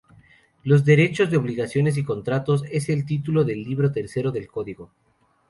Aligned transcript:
Los 0.63 0.83
"Derechos 0.83 1.29
de 1.29 1.37
obligaciones 1.37 1.95
y 1.95 2.03
contratos", 2.03 2.63
es 2.71 2.89
el 2.89 3.05
título 3.05 3.43
del 3.43 3.61
Libro 3.61 3.91
Tercero 3.91 4.31
del 4.31 4.47
Código. 4.47 4.89